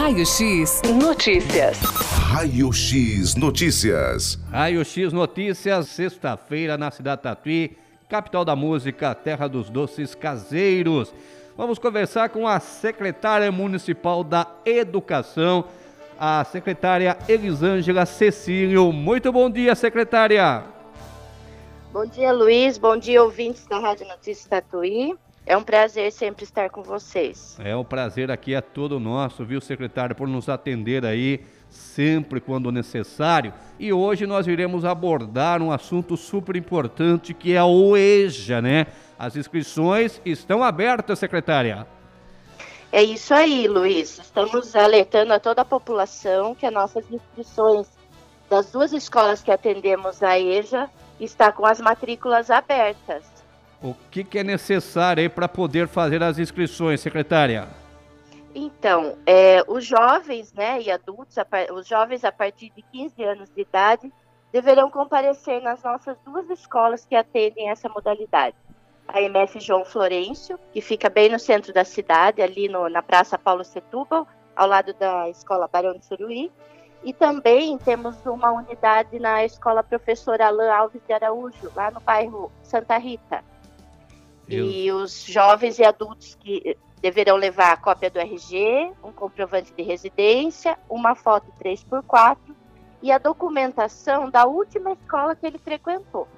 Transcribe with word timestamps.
Raio 0.00 0.24
X 0.24 0.80
Notícias. 0.98 1.78
Raio 2.32 2.72
X 2.72 3.34
Notícias. 3.34 4.38
Raio 4.50 4.82
X 4.82 5.12
Notícias, 5.12 5.88
sexta-feira 5.88 6.78
na 6.78 6.90
cidade 6.90 7.20
Tatuí, 7.20 7.76
capital 8.08 8.42
da 8.42 8.56
música, 8.56 9.14
terra 9.14 9.46
dos 9.46 9.68
doces 9.68 10.14
caseiros. 10.14 11.12
Vamos 11.54 11.78
conversar 11.78 12.30
com 12.30 12.48
a 12.48 12.58
secretária 12.58 13.52
municipal 13.52 14.24
da 14.24 14.46
Educação, 14.64 15.66
a 16.18 16.42
secretária 16.44 17.18
Elisângela 17.28 18.06
Cecílio. 18.06 18.90
Muito 18.94 19.30
bom 19.30 19.50
dia, 19.50 19.74
secretária. 19.74 20.64
Bom 21.92 22.06
dia, 22.06 22.32
Luiz. 22.32 22.78
Bom 22.78 22.96
dia, 22.96 23.22
ouvintes 23.22 23.66
da 23.66 23.78
Rádio 23.78 24.08
Notícias 24.08 24.46
Tatuí. 24.46 25.14
É 25.46 25.56
um 25.56 25.62
prazer 25.62 26.12
sempre 26.12 26.44
estar 26.44 26.70
com 26.70 26.82
vocês. 26.82 27.56
É 27.58 27.74
um 27.74 27.84
prazer 27.84 28.30
aqui 28.30 28.54
é 28.54 28.60
todo 28.60 29.00
nosso, 29.00 29.44
viu, 29.44 29.60
secretário, 29.60 30.14
por 30.14 30.28
nos 30.28 30.48
atender 30.48 31.04
aí 31.04 31.44
sempre 31.68 32.40
quando 32.40 32.70
necessário. 32.70 33.52
E 33.78 33.92
hoje 33.92 34.26
nós 34.26 34.46
iremos 34.46 34.84
abordar 34.84 35.62
um 35.62 35.72
assunto 35.72 36.16
super 36.16 36.56
importante 36.56 37.32
que 37.32 37.54
é 37.54 37.62
o 37.62 37.96
EJA, 37.96 38.60
né? 38.60 38.86
As 39.18 39.36
inscrições 39.36 40.20
estão 40.24 40.62
abertas, 40.62 41.18
secretária. 41.18 41.86
É 42.92 43.02
isso 43.02 43.32
aí, 43.32 43.68
Luiz. 43.68 44.18
Estamos 44.18 44.74
alertando 44.74 45.32
a 45.32 45.40
toda 45.40 45.62
a 45.62 45.64
população 45.64 46.54
que 46.54 46.66
as 46.66 46.72
nossas 46.72 47.04
inscrições 47.10 47.86
das 48.48 48.70
duas 48.72 48.92
escolas 48.92 49.42
que 49.42 49.50
atendemos 49.50 50.22
a 50.22 50.38
EJA 50.38 50.90
está 51.20 51.52
com 51.52 51.64
as 51.64 51.80
matrículas 51.80 52.50
abertas. 52.50 53.39
O 53.82 53.94
que, 54.10 54.22
que 54.22 54.38
é 54.38 54.44
necessário 54.44 55.28
para 55.30 55.48
poder 55.48 55.88
fazer 55.88 56.22
as 56.22 56.38
inscrições, 56.38 57.00
secretária? 57.00 57.66
Então, 58.54 59.16
é, 59.24 59.64
os 59.66 59.84
jovens 59.84 60.52
né, 60.52 60.82
e 60.82 60.90
adultos, 60.90 61.36
os 61.72 61.86
jovens 61.86 62.24
a 62.24 62.32
partir 62.32 62.70
de 62.76 62.82
15 62.82 63.22
anos 63.22 63.48
de 63.48 63.62
idade, 63.62 64.12
deverão 64.52 64.90
comparecer 64.90 65.62
nas 65.62 65.82
nossas 65.82 66.18
duas 66.26 66.50
escolas 66.50 67.06
que 67.06 67.14
atendem 67.14 67.70
essa 67.70 67.88
modalidade. 67.88 68.56
A 69.08 69.20
MS 69.22 69.60
João 69.60 69.84
Florencio, 69.84 70.58
que 70.72 70.80
fica 70.80 71.08
bem 71.08 71.30
no 71.30 71.38
centro 71.38 71.72
da 71.72 71.84
cidade, 71.84 72.42
ali 72.42 72.68
no, 72.68 72.88
na 72.88 73.02
Praça 73.02 73.38
Paulo 73.38 73.64
Setúbal, 73.64 74.26
ao 74.54 74.68
lado 74.68 74.92
da 74.94 75.28
Escola 75.28 75.68
Barão 75.68 75.96
de 75.96 76.04
Suruí, 76.04 76.50
e 77.02 77.12
também 77.14 77.78
temos 77.78 78.14
uma 78.26 78.52
unidade 78.52 79.18
na 79.18 79.44
Escola 79.44 79.82
Professor 79.82 80.40
Alain 80.42 80.68
Alves 80.68 81.00
de 81.06 81.12
Araújo, 81.14 81.72
lá 81.74 81.90
no 81.90 82.00
bairro 82.00 82.52
Santa 82.62 82.98
Rita. 82.98 83.42
E 84.56 84.90
os 84.92 85.24
jovens 85.24 85.78
e 85.78 85.84
adultos 85.84 86.34
que 86.34 86.76
deverão 87.00 87.36
levar 87.36 87.72
a 87.72 87.76
cópia 87.76 88.10
do 88.10 88.18
RG, 88.18 88.92
um 89.02 89.12
comprovante 89.12 89.72
de 89.72 89.82
residência, 89.82 90.78
uma 90.88 91.14
foto 91.14 91.52
3x4 91.62 92.38
e 93.02 93.10
a 93.10 93.18
documentação 93.18 94.30
da 94.30 94.44
última 94.44 94.92
escola 94.92 95.34
que 95.34 95.46
ele 95.46 95.58
frequentou. 95.58 96.28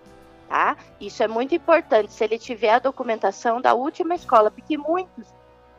Tá? 0.48 0.76
Isso 1.00 1.22
é 1.22 1.28
muito 1.28 1.54
importante, 1.54 2.12
se 2.12 2.22
ele 2.22 2.38
tiver 2.38 2.70
a 2.70 2.78
documentação 2.78 3.60
da 3.60 3.74
última 3.74 4.14
escola, 4.14 4.50
porque 4.50 4.76
muitos 4.76 5.26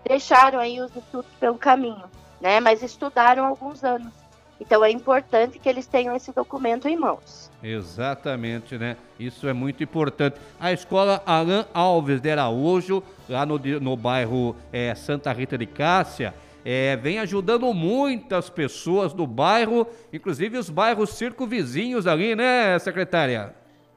deixaram 0.04 0.60
aí 0.60 0.82
os 0.82 0.94
estudos 0.96 1.32
pelo 1.40 1.58
caminho, 1.58 2.10
né? 2.42 2.60
mas 2.60 2.82
estudaram 2.82 3.46
alguns 3.46 3.84
anos. 3.84 4.23
Então 4.60 4.84
é 4.84 4.92
importante 4.92 5.60
que 5.60 5.68
eles 5.68 5.86
tenham 5.86 6.16
esse 6.16 6.32
documento 6.32 6.88
em 6.88 6.96
mãos. 6.96 7.52
Exatamente, 7.62 8.78
né? 8.78 8.98
Isso 9.20 9.48
é 9.48 9.54
muito 9.54 9.84
importante. 9.84 10.38
A 10.60 10.72
escola 10.72 11.22
Alain 11.26 11.66
Alves 11.74 12.22
de 12.22 12.32
Araújo, 12.32 13.04
lá 13.28 13.46
no, 13.46 13.58
no 13.58 13.98
bairro 13.98 14.56
é, 14.72 14.94
Santa 14.96 15.32
Rita 15.32 15.58
de 15.58 15.66
Cássia, 15.66 16.34
é, 16.66 16.96
vem 16.96 17.20
ajudando 17.20 17.74
muitas 17.74 18.50
pessoas 18.50 19.14
do 19.14 19.28
bairro, 19.28 19.86
inclusive 20.12 20.58
os 20.58 20.70
bairros 20.70 21.10
circunvizinhos 21.12 22.08
ali, 22.08 22.36
né, 22.36 22.80
secretária? 22.80 23.54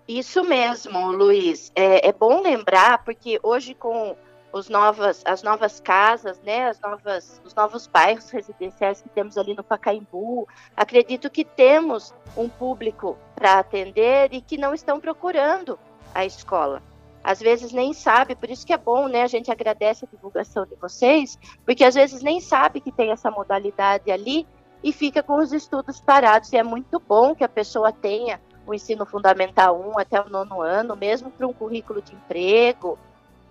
Isso 0.09 0.45
mesmo, 0.45 1.13
Luiz. 1.13 1.73
É, 1.75 2.09
é 2.09 2.13
bom 2.13 2.41
lembrar, 2.41 3.05
porque 3.05 3.41
hoje 3.43 3.75
com 3.75 4.17
os 4.57 4.69
novas, 4.69 5.23
as 5.25 5.43
novas 5.43 5.81
casas, 5.81 6.41
né, 6.41 6.69
as 6.69 6.81
novas, 6.81 7.41
os 7.45 7.55
novos 7.55 7.87
bairros 7.87 8.31
residenciais 8.31 9.03
que 9.03 9.09
temos 9.11 9.37
ali 9.37 9.55
no 9.55 9.63
Pacaembu. 9.63 10.49
Acredito 10.77 11.31
que 11.31 11.45
temos 11.45 12.15
um 12.37 12.49
público 12.49 13.19
para 13.35 13.59
atender 13.59 14.33
e 14.33 14.41
que 14.41 14.57
não 14.57 14.73
estão 14.73 14.99
procurando 14.99 15.79
a 16.15 16.25
escola. 16.25 16.83
Às 17.23 17.41
vezes 17.41 17.73
nem 17.73 17.93
sabe, 17.93 18.35
por 18.37 18.49
isso 18.49 18.67
que 18.67 18.73
é 18.73 18.79
bom, 18.79 19.09
né? 19.09 19.23
A 19.23 19.27
gente 19.27 19.51
agradece 19.51 20.05
a 20.05 20.09
divulgação 20.09 20.65
de 20.65 20.77
vocês, 20.77 21.39
porque 21.65 21.85
às 21.85 21.95
vezes 21.95 22.23
nem 22.23 22.41
sabe 22.41 22.81
que 22.81 22.93
tem 22.93 23.11
essa 23.11 23.31
modalidade 23.31 24.11
ali 24.11 24.47
e 24.83 24.93
fica 24.93 25.23
com 25.23 25.37
os 25.37 25.53
estudos 25.53 26.01
parados. 26.01 26.53
E 26.53 26.57
é 26.57 26.63
muito 26.63 27.01
bom 27.01 27.35
que 27.35 27.43
a 27.43 27.49
pessoa 27.49 27.93
tenha 27.93 28.41
o 28.65 28.73
ensino 28.73 29.05
fundamental 29.05 29.79
1 29.81 29.99
até 29.99 30.21
o 30.21 30.29
nono 30.29 30.63
ano, 30.63 30.97
mesmo 30.97 31.31
para 31.31 31.47
um 31.47 31.53
currículo 31.53 32.01
de 32.01 32.15
emprego, 32.15 32.99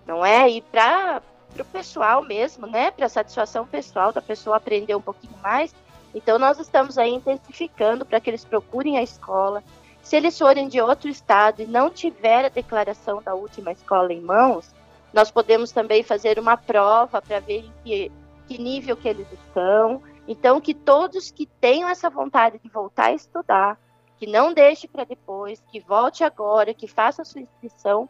não 0.06 0.26
é? 0.26 0.50
E 0.50 0.62
para 0.62 1.22
o 1.60 1.66
pessoal 1.66 2.24
mesmo, 2.24 2.68
né? 2.68 2.92
Para 2.92 3.06
a 3.06 3.10
satisfação 3.10 3.66
pessoal 3.66 4.12
da 4.12 4.22
pessoa 4.22 4.58
aprender 4.58 4.96
um 4.96 5.02
pouquinho 5.02 5.38
mais. 5.42 5.74
Então, 6.14 6.40
nós 6.40 6.60
estamos 6.60 6.98
aí 6.98 7.14
intensificando 7.14 8.06
para 8.06 8.20
que 8.20 8.30
eles 8.30 8.46
procurem 8.46 8.98
a 8.98 9.04
escola. 9.04 9.64
Se 10.02 10.16
eles 10.16 10.38
forem 10.38 10.68
de 10.68 10.80
outro 10.80 11.10
estado 11.10 11.62
e 11.62 11.66
não 11.66 11.90
tiver 11.90 12.46
a 12.46 12.50
declaração 12.50 13.22
da 13.22 13.34
última 13.34 13.72
escola 13.72 14.14
em 14.14 14.22
mãos, 14.22 14.74
nós 15.12 15.32
podemos 15.32 15.72
também 15.72 16.04
fazer 16.04 16.38
uma 16.38 16.56
prova 16.56 17.22
para 17.22 17.40
ver 17.40 17.66
em 17.66 17.74
que, 17.84 18.12
que 18.48 18.58
nível 18.58 18.96
que 18.96 19.08
eles 19.08 19.28
estão. 19.32 20.02
Então, 20.28 20.62
que 20.62 20.74
todos 20.74 21.32
que 21.32 21.46
tenham 21.60 21.90
essa 21.90 22.10
vontade 22.10 22.60
de 22.60 22.70
voltar 22.70 23.08
a 23.08 23.14
estudar, 23.14 23.80
que 24.18 24.28
não 24.28 24.54
deixe 24.54 24.88
para 24.88 25.04
depois, 25.04 25.64
que 25.72 25.80
volte 25.80 26.24
agora, 26.24 26.74
que 26.74 26.88
faça 26.88 27.22
a 27.22 27.26
sua 27.26 27.42
inscrição, 27.42 28.08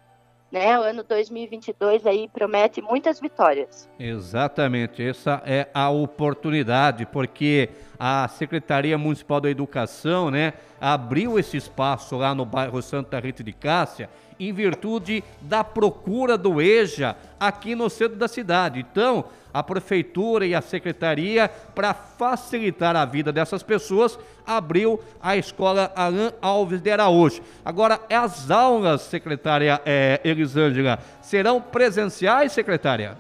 né? 0.56 0.80
O 0.80 0.84
ano 0.84 1.04
2022 1.04 2.08
aí 2.08 2.30
promete 2.30 2.82
muitas 2.82 3.20
vitórias. 3.20 3.90
Exatamente, 4.00 5.04
essa 5.04 5.44
é 5.46 5.68
a 5.74 5.90
oportunidade, 5.90 7.06
porque 7.06 7.70
a 8.00 8.28
Secretaria 8.28 8.98
Municipal 8.98 9.42
da 9.42 9.50
Educação, 9.50 10.30
né, 10.30 10.54
abriu 10.80 11.40
esse 11.40 11.58
espaço 11.58 12.16
lá 12.18 12.36
no 12.36 12.46
bairro 12.46 12.82
Santa 12.82 13.20
Rita 13.20 13.44
de 13.44 13.54
Cássia 13.54 14.10
em 14.40 14.52
virtude 14.52 15.24
da 15.42 15.64
procura 15.64 16.38
do 16.38 16.62
EJA 16.62 17.16
aqui 17.40 17.76
no 17.76 17.90
centro 17.90 18.18
da 18.18 18.28
cidade. 18.28 18.80
Então, 18.80 19.26
a 19.54 19.64
prefeitura 19.64 20.46
e 20.46 20.54
a 20.54 20.62
secretaria, 20.62 21.50
para 21.74 21.94
facilitar 21.94 22.96
a 22.96 23.06
vida 23.06 23.32
dessas 23.32 23.64
pessoas, 23.64 24.20
abriu 24.46 25.00
a 25.22 25.38
escola 25.38 25.92
Alain 25.96 26.32
Alves 26.42 26.82
de 26.82 26.92
Araújo. 26.92 27.42
Agora, 27.64 28.00
as 28.10 28.52
aulas, 28.52 29.04
secretária 29.04 29.82
é, 29.86 30.20
Elisângela, 30.24 31.00
serão 31.22 31.62
presenciais, 31.62 32.52
secretária? 32.52 33.18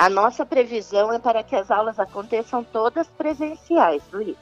A 0.00 0.08
nossa 0.08 0.46
previsão 0.46 1.12
é 1.12 1.18
para 1.18 1.42
que 1.42 1.54
as 1.54 1.70
aulas 1.70 2.00
aconteçam 2.00 2.64
todas 2.64 3.06
presenciais, 3.08 4.02
Luiz. 4.10 4.38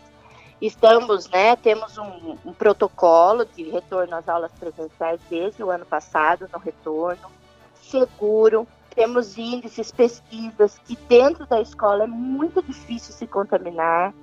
Estamos, 0.63 1.29
né, 1.31 1.57
temos 1.57 1.99
um, 1.99 2.39
um, 2.45 2.53
protocolo 2.53 3.45
de 3.45 3.65
retorno 3.65 4.15
às 4.15 4.29
aulas 4.29 4.53
presenciais 4.53 5.21
desde 5.29 5.65
o 5.65 5.69
ano 5.69 5.85
passado, 5.85 6.49
no 6.53 6.61
retorno, 6.61 7.29
seguro, 7.75 8.69
temos 8.95 9.37
índices, 9.37 9.91
pesquisas 9.91 10.79
que 10.85 10.95
dentro 11.09 11.45
da 11.45 11.61
escola 11.61 12.05
é 12.05 12.07
muito 12.07 12.63
difícil 12.63 13.13
se 13.13 13.27
contaminar, 13.27 14.15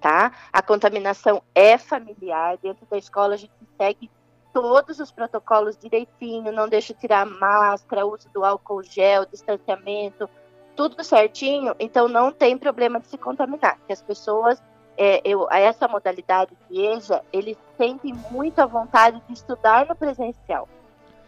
tá? 0.00 0.32
A 0.52 0.60
contaminação 0.60 1.40
é 1.54 1.78
familiar, 1.78 2.58
dentro 2.60 2.84
da 2.90 2.98
escola 2.98 3.34
a 3.34 3.38
gente 3.38 3.54
segue 3.76 4.10
todos 4.52 4.98
os 4.98 5.12
protocolos 5.12 5.76
direitinho, 5.76 6.50
não 6.50 6.68
deixa 6.68 6.92
tirar 6.92 7.24
máscara, 7.24 8.04
uso 8.04 8.28
do 8.30 8.44
álcool 8.44 8.82
gel, 8.82 9.24
distanciamento, 9.24 10.28
tudo 10.76 11.02
certinho, 11.02 11.74
então 11.78 12.08
não 12.08 12.32
tem 12.32 12.58
problema 12.58 13.00
de 13.00 13.06
se 13.08 13.18
contaminar, 13.18 13.78
que 13.86 13.92
as 13.92 14.02
pessoas 14.02 14.62
é, 14.96 15.20
eu, 15.24 15.48
essa 15.50 15.88
modalidade 15.88 16.56
de 16.70 16.80
EJA, 16.80 17.22
eles 17.32 17.56
sentem 17.76 18.14
muita 18.30 18.66
vontade 18.66 19.20
de 19.26 19.32
estudar 19.32 19.86
no 19.86 19.94
presencial. 19.94 20.68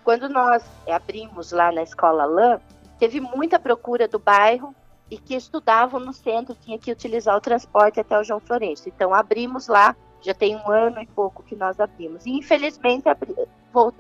Quando 0.05 0.29
nós 0.29 0.65
abrimos 0.89 1.51
lá 1.51 1.73
na 1.73 1.83
escola 1.83 2.25
LAN, 2.25 2.61
teve 2.99 3.21
muita 3.21 3.59
procura 3.59 4.07
do 4.07 4.19
bairro 4.19 4.75
e 5.11 5.19
que 5.19 5.35
estudavam 5.35 6.01
no 6.01 6.13
centro, 6.13 6.55
tinha 6.55 6.79
que 6.79 6.93
utilizar 6.93 7.37
o 7.37 7.41
transporte 7.41 8.01
até 8.01 8.19
o 8.19 8.25
João 8.25 8.41
Florencio. 8.41 8.93
Então 8.95 9.13
abrimos 9.13 9.67
lá, 9.67 9.97
já 10.23 10.33
tem 10.33 10.57
um 10.57 10.71
ano 10.71 11.01
e 11.01 11.07
pouco 11.07 11.43
que 11.43 11.57
nós 11.57 11.79
abrimos. 11.81 12.25
E 12.25 12.31
infelizmente 12.31 13.09
abri, 13.09 13.35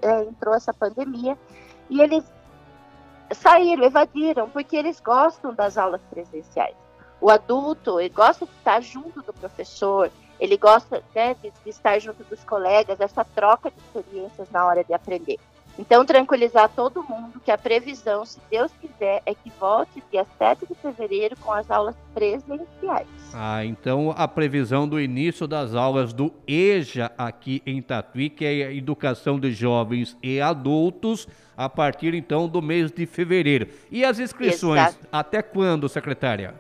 é, 0.02 0.22
entrou 0.22 0.54
essa 0.54 0.72
pandemia 0.72 1.36
e 1.90 2.00
eles 2.00 2.24
saíram, 3.32 3.84
evadiram, 3.84 4.48
porque 4.48 4.76
eles 4.76 5.00
gostam 5.00 5.54
das 5.54 5.76
aulas 5.76 6.00
presenciais. 6.10 6.76
O 7.20 7.30
adulto, 7.30 7.98
ele 7.98 8.10
gosta 8.10 8.44
de 8.44 8.52
estar 8.52 8.80
junto 8.80 9.22
do 9.22 9.32
professor, 9.32 10.10
ele 10.38 10.56
gosta 10.56 11.02
né, 11.14 11.34
de, 11.34 11.50
de, 11.64 11.70
estar 11.70 11.98
junto 11.98 12.22
dos 12.24 12.44
colegas, 12.44 13.00
essa 13.00 13.24
troca 13.24 13.70
de 13.70 13.78
experiências 13.78 14.50
na 14.50 14.66
hora 14.66 14.84
de 14.84 14.92
aprender. 14.92 15.38
Então, 15.78 16.04
tranquilizar 16.06 16.70
todo 16.74 17.02
mundo 17.02 17.40
que 17.44 17.50
a 17.50 17.58
previsão, 17.58 18.24
se 18.24 18.40
Deus 18.50 18.72
quiser, 18.80 19.22
é 19.26 19.34
que 19.34 19.52
volte 19.60 20.02
dia 20.10 20.26
7 20.38 20.66
de 20.66 20.74
fevereiro 20.74 21.36
com 21.36 21.52
as 21.52 21.70
aulas 21.70 21.94
presenciais. 22.14 23.06
Ah, 23.34 23.64
então 23.64 24.14
a 24.16 24.26
previsão 24.26 24.88
do 24.88 24.98
início 24.98 25.46
das 25.46 25.74
aulas 25.74 26.14
do 26.14 26.32
EJA 26.46 27.12
aqui 27.18 27.62
em 27.66 27.82
Tatuí, 27.82 28.30
que 28.30 28.44
é 28.44 28.66
a 28.66 28.72
Educação 28.72 29.38
de 29.38 29.52
Jovens 29.52 30.16
e 30.22 30.40
Adultos, 30.40 31.28
a 31.54 31.68
partir 31.68 32.14
então 32.14 32.48
do 32.48 32.62
mês 32.62 32.90
de 32.90 33.04
fevereiro. 33.04 33.68
E 33.90 34.04
as 34.04 34.18
inscrições, 34.18 34.80
Exato. 34.80 35.06
até 35.12 35.42
quando, 35.42 35.88
secretária? 35.88 36.54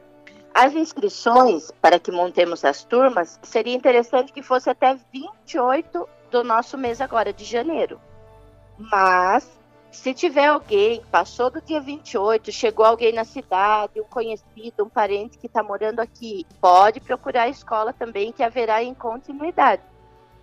As 0.54 0.74
inscrições, 0.74 1.70
para 1.82 1.98
que 1.98 2.10
montemos 2.10 2.64
as 2.64 2.82
turmas, 2.82 3.38
seria 3.42 3.74
interessante 3.74 4.32
que 4.32 4.42
fosse 4.42 4.68
até 4.70 4.96
28 5.12 6.08
do 6.30 6.42
nosso 6.42 6.76
mês 6.76 7.00
agora, 7.00 7.32
de 7.32 7.44
janeiro. 7.44 8.00
Mas, 8.78 9.48
se 9.90 10.12
tiver 10.12 10.46
alguém, 10.46 11.02
passou 11.10 11.50
do 11.50 11.60
dia 11.60 11.80
28, 11.80 12.52
chegou 12.52 12.84
alguém 12.84 13.12
na 13.12 13.24
cidade, 13.24 14.00
um 14.00 14.04
conhecido, 14.04 14.84
um 14.84 14.88
parente 14.88 15.38
que 15.38 15.46
está 15.46 15.62
morando 15.62 16.00
aqui, 16.00 16.46
pode 16.60 17.00
procurar 17.00 17.44
a 17.44 17.48
escola 17.48 17.92
também, 17.92 18.32
que 18.32 18.42
haverá 18.42 18.82
em 18.82 18.94
continuidade. 18.94 19.82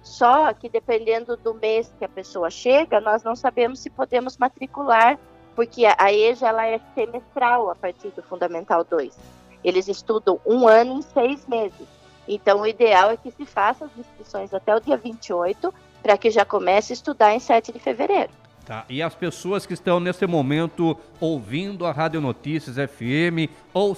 Só 0.01 0.53
que 0.53 0.68
dependendo 0.68 1.38
do 1.38 1.53
mês 1.53 1.94
que 1.97 2.03
a 2.03 2.09
pessoa 2.09 2.50
chega, 2.50 3.00
nós 3.00 3.24
não 3.24 3.35
sabemos 3.35 3.80
se 3.80 3.89
podemos 3.89 4.38
matricular, 4.38 5.18
porque 5.56 5.86
a 5.86 6.12
EJA 6.12 6.47
ela 6.47 6.65
é 6.65 6.79
semestral 6.94 7.69
a 7.69 7.75
partir 7.75 8.09
do 8.09 8.21
Fundamental 8.24 8.83
2. 8.83 9.18
Eles 9.63 9.88
estudam 9.88 10.41
um 10.45 10.68
ano 10.68 10.95
em 10.97 11.01
seis 11.01 11.47
meses. 11.47 11.88
Então, 12.27 12.62
o 12.62 12.68
ideal 12.68 13.12
é 13.12 13.18
que 13.18 13.31
se 13.31 13.45
faça 13.45 13.86
as 13.86 13.97
inscrições 13.97 14.53
até 14.53 14.75
o 14.75 14.79
dia 14.79 14.97
28 14.97 15.74
para 16.03 16.17
que 16.17 16.29
já 16.29 16.44
comece 16.44 16.91
a 16.91 16.95
estudar 16.95 17.33
em 17.33 17.39
7 17.39 17.71
de 17.71 17.79
fevereiro. 17.79 18.29
Tá. 18.65 18.85
E 18.89 19.01
as 19.01 19.15
pessoas 19.15 19.65
que 19.65 19.73
estão 19.73 20.00
nesse 20.00 20.27
momento 20.27 20.97
ouvindo 21.19 21.85
a 21.85 21.91
Rádio 21.91 22.21
Notícias 22.21 22.75
FM 22.75 23.50
ou 23.73 23.97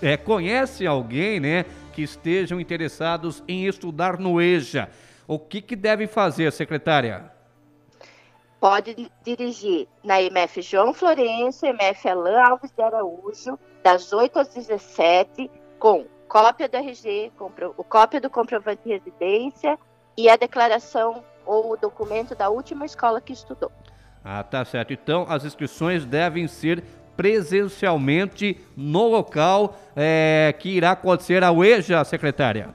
é, 0.00 0.16
conhece 0.16 0.86
alguém, 0.86 1.38
né, 1.38 1.64
que 1.92 2.02
estejam 2.02 2.60
interessados 2.60 3.42
em 3.46 3.66
estudar 3.66 4.18
no 4.18 4.40
EJA, 4.40 4.88
o 5.28 5.38
que, 5.38 5.60
que 5.60 5.76
devem 5.76 6.06
fazer, 6.06 6.50
secretária? 6.52 7.30
Pode 8.58 9.10
dirigir 9.24 9.88
na 10.04 10.22
MF 10.22 10.62
João 10.62 10.94
Florencio, 10.94 11.68
MF 11.68 12.08
Alain 12.08 12.36
Alves 12.36 12.70
de 12.72 12.82
Araújo, 12.82 13.58
das 13.82 14.12
8 14.12 14.38
às 14.38 14.48
17, 14.48 15.50
com 15.78 16.06
cópia 16.28 16.68
do 16.68 16.76
RG, 16.76 17.32
compro, 17.36 17.74
cópia 17.88 18.20
do 18.20 18.30
comprovante 18.30 18.82
de 18.84 18.90
residência 18.90 19.78
e 20.16 20.28
a 20.28 20.36
declaração 20.36 21.24
ou 21.44 21.72
o 21.72 21.76
documento 21.76 22.34
da 22.34 22.48
última 22.48 22.84
escola 22.86 23.20
que 23.20 23.32
estudou. 23.32 23.70
Ah, 24.24 24.42
tá 24.42 24.64
certo. 24.64 24.92
Então, 24.92 25.26
as 25.28 25.44
inscrições 25.44 26.04
devem 26.04 26.46
ser 26.46 26.84
presencialmente 27.16 28.60
no 28.76 29.08
local 29.08 29.76
é, 29.94 30.54
que 30.58 30.70
irá 30.70 30.92
acontecer 30.92 31.42
a 31.44 31.52
UEJA, 31.52 32.04
secretária? 32.04 32.74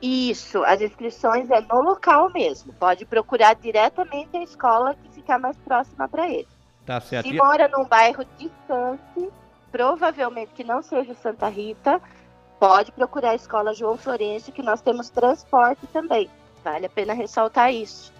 Isso, 0.00 0.62
as 0.64 0.80
inscrições 0.80 1.50
é 1.50 1.60
no 1.62 1.80
local 1.80 2.30
mesmo. 2.32 2.72
Pode 2.74 3.06
procurar 3.06 3.54
diretamente 3.54 4.36
a 4.36 4.42
escola 4.42 4.94
que 4.94 5.08
ficar 5.14 5.38
mais 5.38 5.56
próxima 5.56 6.08
para 6.08 6.28
ele. 6.28 6.48
Tá 6.84 7.00
certo. 7.00 7.28
Se 7.28 7.34
mora 7.34 7.68
num 7.68 7.84
bairro 7.86 8.24
distante, 8.36 9.30
provavelmente 9.72 10.52
que 10.54 10.62
não 10.62 10.82
seja 10.82 11.14
Santa 11.14 11.48
Rita, 11.48 12.00
pode 12.60 12.92
procurar 12.92 13.30
a 13.30 13.34
escola 13.34 13.72
João 13.72 13.96
Florencio, 13.96 14.52
que 14.52 14.62
nós 14.62 14.82
temos 14.82 15.08
transporte 15.08 15.86
também. 15.86 16.28
Vale 16.64 16.86
a 16.86 16.88
pena 16.88 17.12
ressaltar 17.12 17.72
isso. 17.72 18.12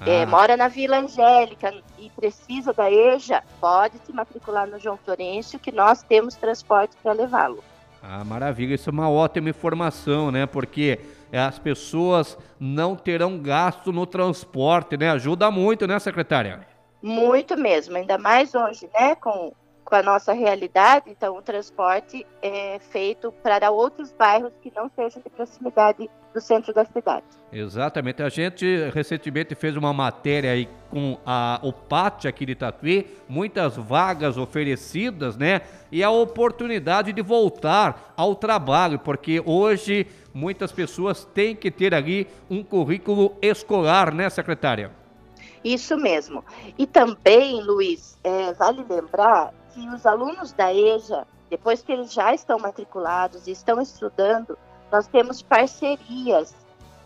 É, 0.00 0.04
ah. 0.04 0.22
É, 0.22 0.26
mora 0.26 0.56
na 0.56 0.66
Vila 0.66 0.98
Angélica 0.98 1.72
e 1.98 2.10
precisa 2.10 2.72
da 2.72 2.90
EJA, 2.90 3.42
pode 3.60 3.98
se 4.04 4.12
matricular 4.12 4.66
no 4.66 4.78
João 4.78 4.96
Florencio, 4.96 5.58
que 5.58 5.70
nós 5.70 6.02
temos 6.02 6.34
transporte 6.34 6.96
para 7.02 7.12
levá-lo. 7.12 7.62
Ah, 8.02 8.24
maravilha, 8.24 8.74
isso 8.74 8.88
é 8.88 8.92
uma 8.92 9.10
ótima 9.10 9.50
informação, 9.50 10.30
né? 10.30 10.46
Porque 10.46 10.98
as 11.30 11.58
pessoas 11.58 12.36
não 12.58 12.96
terão 12.96 13.38
gasto 13.38 13.92
no 13.92 14.06
transporte, 14.06 14.96
né? 14.96 15.10
Ajuda 15.10 15.50
muito, 15.50 15.86
né, 15.86 15.98
secretária? 15.98 16.66
Muito 17.02 17.56
mesmo, 17.56 17.96
ainda 17.96 18.16
mais 18.16 18.54
hoje, 18.54 18.88
né? 18.98 19.14
Com 19.14 19.52
com 19.90 19.96
a 19.96 20.02
nossa 20.04 20.32
realidade, 20.32 21.10
então 21.10 21.36
o 21.36 21.42
transporte 21.42 22.24
é 22.40 22.78
feito 22.78 23.32
para 23.42 23.72
outros 23.72 24.12
bairros 24.12 24.52
que 24.62 24.72
não 24.74 24.88
sejam 24.94 25.20
de 25.20 25.28
proximidade 25.28 26.08
do 26.32 26.40
centro 26.40 26.72
da 26.72 26.84
cidade. 26.84 27.24
Exatamente. 27.52 28.22
A 28.22 28.28
gente 28.28 28.88
recentemente 28.94 29.56
fez 29.56 29.76
uma 29.76 29.92
matéria 29.92 30.52
aí 30.52 30.68
com 30.88 31.18
a, 31.26 31.58
o 31.64 31.72
PAT 31.72 32.26
aqui 32.26 32.46
de 32.46 32.54
Tatuí, 32.54 33.04
muitas 33.28 33.76
vagas 33.76 34.38
oferecidas, 34.38 35.36
né? 35.36 35.62
E 35.90 36.04
a 36.04 36.10
oportunidade 36.10 37.12
de 37.12 37.20
voltar 37.20 38.14
ao 38.16 38.36
trabalho, 38.36 39.00
porque 39.00 39.42
hoje 39.44 40.06
muitas 40.32 40.70
pessoas 40.70 41.24
têm 41.24 41.56
que 41.56 41.68
ter 41.68 41.92
ali 41.92 42.28
um 42.48 42.62
currículo 42.62 43.36
escolar, 43.42 44.14
né, 44.14 44.30
secretária? 44.30 44.92
Isso 45.64 45.96
mesmo. 45.96 46.44
E 46.78 46.86
também, 46.86 47.60
Luiz, 47.60 48.16
é, 48.22 48.52
vale 48.52 48.84
lembrar 48.88 49.52
que 49.72 49.88
os 49.88 50.06
alunos 50.06 50.52
da 50.52 50.72
EJA, 50.72 51.26
depois 51.48 51.82
que 51.82 51.92
eles 51.92 52.12
já 52.12 52.34
estão 52.34 52.58
matriculados 52.58 53.46
e 53.46 53.50
estão 53.50 53.80
estudando, 53.80 54.58
nós 54.90 55.06
temos 55.06 55.42
parcerias 55.42 56.54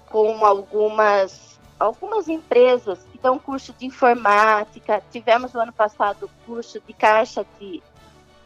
com 0.07 0.45
algumas, 0.45 1.59
algumas 1.79 2.29
empresas 2.29 2.99
que 3.11 3.19
dão 3.19 3.39
curso 3.39 3.73
de 3.73 3.87
informática. 3.87 5.03
Tivemos 5.11 5.53
no 5.53 5.61
ano 5.61 5.73
passado 5.73 6.31
curso 6.47 6.81
de 6.81 6.93
caixa 6.93 7.45
de, 7.59 7.83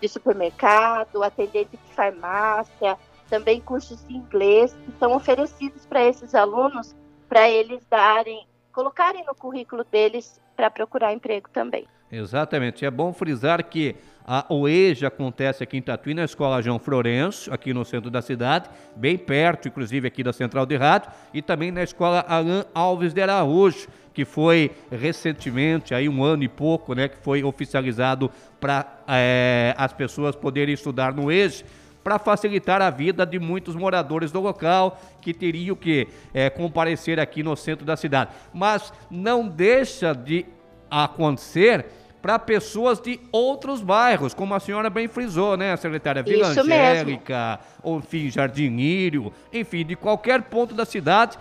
de 0.00 0.08
supermercado, 0.08 1.22
atendente 1.22 1.76
de 1.76 1.94
farmácia, 1.94 2.98
também 3.28 3.60
cursos 3.60 4.04
de 4.06 4.14
inglês 4.14 4.74
que 4.84 4.92
são 4.98 5.14
oferecidos 5.14 5.84
para 5.84 6.02
esses 6.04 6.34
alunos 6.34 6.96
para 7.28 7.48
eles 7.48 7.84
darem, 7.90 8.47
colocarem 8.78 9.24
no 9.26 9.34
currículo 9.34 9.84
deles 9.90 10.40
para 10.54 10.70
procurar 10.70 11.12
emprego 11.12 11.50
também. 11.52 11.84
Exatamente. 12.12 12.86
É 12.86 12.90
bom 12.90 13.12
frisar 13.12 13.64
que 13.64 13.96
a 14.24 14.46
OEJA 14.48 15.08
acontece 15.08 15.64
aqui 15.64 15.76
em 15.76 15.82
Tatuí, 15.82 16.14
na 16.14 16.22
Escola 16.22 16.62
João 16.62 16.78
Florencio, 16.78 17.52
aqui 17.52 17.74
no 17.74 17.84
centro 17.84 18.08
da 18.08 18.22
cidade, 18.22 18.70
bem 18.94 19.18
perto, 19.18 19.66
inclusive, 19.66 20.06
aqui 20.06 20.22
da 20.22 20.32
Central 20.32 20.64
de 20.64 20.76
Rádio, 20.76 21.10
e 21.34 21.42
também 21.42 21.72
na 21.72 21.82
Escola 21.82 22.24
Alain 22.28 22.62
Alves 22.72 23.12
de 23.12 23.20
Araújo, 23.20 23.88
que 24.14 24.24
foi 24.24 24.70
recentemente, 24.92 25.92
aí 25.92 26.08
um 26.08 26.22
ano 26.22 26.44
e 26.44 26.48
pouco, 26.48 26.94
né, 26.94 27.08
que 27.08 27.16
foi 27.16 27.42
oficializado 27.42 28.30
para 28.60 29.02
é, 29.08 29.74
as 29.76 29.92
pessoas 29.92 30.36
poderem 30.36 30.74
estudar 30.74 31.12
no 31.12 31.32
EJA 31.32 31.64
para 32.08 32.18
facilitar 32.18 32.80
a 32.80 32.88
vida 32.88 33.26
de 33.26 33.38
muitos 33.38 33.76
moradores 33.76 34.32
do 34.32 34.40
local 34.40 34.98
que 35.20 35.34
teriam 35.34 35.76
que 35.76 36.08
é, 36.32 36.48
comparecer 36.48 37.20
aqui 37.20 37.42
no 37.42 37.54
centro 37.54 37.84
da 37.84 37.98
cidade. 37.98 38.30
Mas 38.50 38.90
não 39.10 39.46
deixa 39.46 40.14
de 40.14 40.46
acontecer 40.90 41.84
para 42.22 42.38
pessoas 42.38 42.98
de 42.98 43.20
outros 43.30 43.82
bairros, 43.82 44.32
como 44.32 44.54
a 44.54 44.58
senhora 44.58 44.88
bem 44.88 45.06
frisou, 45.06 45.54
né, 45.54 45.76
secretária? 45.76 46.22
Vila 46.22 46.50
Isso 46.50 46.60
Angélica, 46.62 47.60
ou 47.82 47.98
enfim, 47.98 48.30
Jardim 48.30 48.78
Írio, 48.78 49.30
enfim, 49.52 49.84
de 49.84 49.94
qualquer 49.94 50.40
ponto 50.44 50.74
da 50.74 50.86
cidade, 50.86 51.38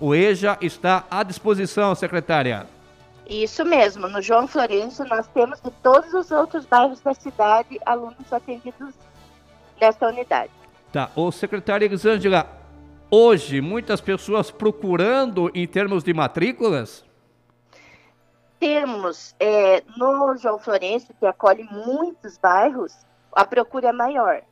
o 0.00 0.16
EJA 0.16 0.58
está 0.60 1.04
à 1.08 1.22
disposição, 1.22 1.94
secretária. 1.94 2.66
Isso 3.24 3.64
mesmo, 3.64 4.08
no 4.08 4.20
João 4.20 4.48
Florencio 4.48 5.06
nós 5.06 5.28
temos 5.28 5.60
de 5.60 5.70
todos 5.80 6.12
os 6.12 6.32
outros 6.32 6.66
bairros 6.66 7.00
da 7.02 7.14
cidade 7.14 7.78
alunos 7.86 8.32
atendidos 8.32 8.94
desta 9.78 10.08
unidade. 10.08 10.50
Tá, 10.92 11.10
ô 11.14 11.30
secretária 11.30 11.84
Elisângela, 11.84 12.46
hoje 13.10 13.60
muitas 13.60 14.00
pessoas 14.00 14.50
procurando 14.50 15.50
em 15.54 15.66
termos 15.66 16.02
de 16.02 16.12
matrículas? 16.14 17.04
temos 18.58 19.34
é, 19.38 19.82
no 19.96 20.36
João 20.36 20.58
Florencio, 20.58 21.14
que 21.18 21.26
acolhe 21.26 21.64
muitos 21.64 22.36
bairros, 22.38 23.06
a 23.32 23.44
procura 23.44 23.88
é 23.88 23.92
maior. 23.92 24.42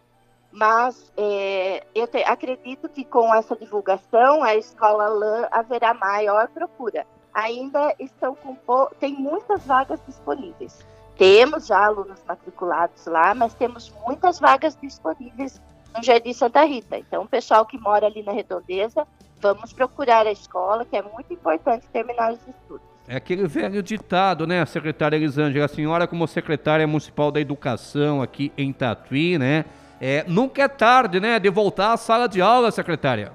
Mas 0.52 1.12
é, 1.16 1.84
eu 1.94 2.06
te, 2.06 2.18
acredito 2.24 2.88
que 2.88 3.04
com 3.04 3.34
essa 3.34 3.54
divulgação, 3.56 4.42
a 4.42 4.54
escola 4.54 5.08
LAN 5.08 5.48
haverá 5.50 5.92
maior 5.92 6.48
procura. 6.48 7.06
Ainda 7.34 7.94
estão 7.98 8.34
com 8.34 8.56
tem 8.98 9.12
muitas 9.14 9.66
vagas 9.66 10.00
disponíveis. 10.06 10.86
Temos 11.18 11.66
já 11.66 11.86
alunos 11.86 12.22
matriculados 12.28 13.06
lá, 13.06 13.34
mas 13.34 13.54
temos 13.54 13.92
muitas 14.06 14.38
vagas 14.38 14.76
disponíveis 14.80 15.60
no 15.96 16.02
Jardim 16.02 16.32
Santa 16.32 16.64
Rita. 16.64 16.98
Então, 16.98 17.22
o 17.22 17.28
pessoal 17.28 17.64
que 17.64 17.78
mora 17.78 18.06
ali 18.06 18.22
na 18.22 18.32
Redondeza, 18.32 19.06
vamos 19.40 19.72
procurar 19.72 20.26
a 20.26 20.32
escola, 20.32 20.84
que 20.84 20.96
é 20.96 21.02
muito 21.02 21.32
importante 21.32 21.86
terminar 21.92 22.32
os 22.32 22.40
estudos. 22.46 22.86
É 23.08 23.16
aquele 23.16 23.46
velho 23.46 23.82
ditado, 23.82 24.46
né, 24.46 24.66
secretária 24.66 25.16
Elisângela? 25.16 25.64
A 25.64 25.68
senhora, 25.68 26.06
como 26.06 26.26
secretária 26.26 26.86
municipal 26.86 27.30
da 27.30 27.40
educação 27.40 28.20
aqui 28.20 28.52
em 28.56 28.72
Tatuí, 28.72 29.38
né? 29.38 29.64
É, 30.00 30.24
nunca 30.28 30.62
é 30.62 30.68
tarde, 30.68 31.20
né, 31.20 31.38
de 31.38 31.48
voltar 31.48 31.92
à 31.92 31.96
sala 31.96 32.28
de 32.28 32.42
aula, 32.42 32.70
secretária. 32.70 33.32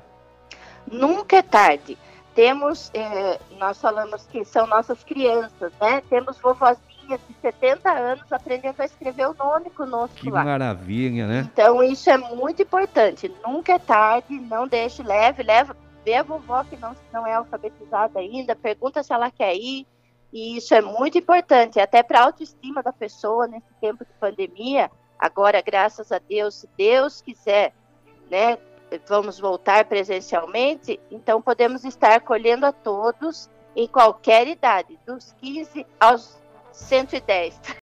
Nunca 0.92 1.38
é 1.38 1.42
tarde. 1.42 1.98
temos, 2.36 2.92
é, 2.94 3.40
nós 3.58 3.80
falamos 3.82 4.26
que 4.32 4.46
são 4.46 4.68
nossas 4.68 5.04
crianças, 5.04 5.72
né? 5.82 6.02
Temos 6.10 6.38
vovozinhas 6.40 6.91
de 7.18 7.34
70 7.42 7.92
anos 7.92 8.32
aprendendo 8.32 8.80
a 8.80 8.86
escrever 8.86 9.28
o 9.28 9.34
nome 9.34 9.70
conosco 9.70 10.16
Que 10.16 10.30
lá. 10.30 10.44
maravilha, 10.44 11.28
né? 11.28 11.50
Então 11.52 11.82
isso 11.84 12.10
é 12.10 12.18
muito 12.18 12.62
importante. 12.62 13.32
Nunca 13.46 13.74
é 13.74 13.80
tarde, 13.80 14.40
não 14.40 14.68
deixe, 14.68 15.04
leve, 15.04 15.44
leva, 15.44 15.76
vê 16.04 16.16
a 16.16 16.24
vovó 16.24 16.64
que 16.64 16.78
não, 16.78 16.96
não 17.14 17.26
é 17.26 17.34
alfabetizada 17.34 18.20
ainda, 18.20 18.56
pergunta 18.56 19.04
se 19.04 19.14
ela 19.14 19.30
quer 19.32 19.56
ir. 19.56 19.86
E 20.34 20.58
isso 20.58 20.74
é 20.74 20.82
muito 20.82 21.18
importante, 21.18 21.80
até 21.80 22.02
para 22.02 22.20
a 22.20 22.24
autoestima 22.24 22.82
da 22.82 22.94
pessoa 22.94 23.48
nesse 23.48 23.68
tempo 23.82 24.06
de 24.06 24.12
pandemia. 24.20 24.90
Agora, 25.20 25.62
graças 25.62 26.12
a 26.12 26.20
Deus, 26.20 26.56
se 26.56 26.70
Deus 26.78 27.22
quiser, 27.22 27.74
né, 28.30 28.58
vamos 29.08 29.40
voltar 29.40 29.86
presencialmente, 29.86 31.00
então 31.12 31.42
podemos 31.42 31.84
estar 31.84 32.14
acolhendo 32.16 32.66
a 32.66 32.72
todos 32.72 33.50
em 33.76 33.88
qualquer 33.88 34.48
idade, 34.48 35.00
dos 35.06 35.34
15 35.34 35.86
aos 36.00 36.41
110. 36.74 37.62